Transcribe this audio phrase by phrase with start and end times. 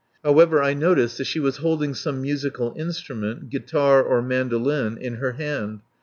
[0.23, 5.33] However, I noticed that she was holding some musical instrument guitar or mandoline in her
[5.33, 5.81] hand.